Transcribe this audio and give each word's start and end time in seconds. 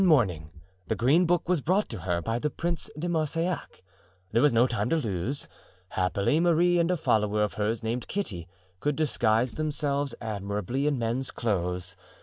"One 0.01 0.07
morning 0.07 0.49
the 0.87 0.95
green 0.95 1.27
book 1.27 1.47
was 1.47 1.61
brought 1.61 1.87
to 1.89 1.99
her 1.99 2.23
by 2.23 2.39
the 2.39 2.49
Prince 2.49 2.89
de 2.97 3.07
Marsillac. 3.07 3.83
There 4.31 4.41
was 4.41 4.51
no 4.51 4.65
time 4.65 4.89
to 4.89 4.95
lose. 4.95 5.47
Happily 5.89 6.39
Marie 6.39 6.79
and 6.79 6.89
a 6.89 6.97
follower 6.97 7.43
of 7.43 7.53
hers 7.53 7.83
named 7.83 8.07
Kitty 8.07 8.47
could 8.79 8.95
disguise 8.95 9.53
themselves 9.53 10.15
admirably 10.19 10.87
in 10.87 10.97
men's 10.97 11.29
clothes. 11.29 11.95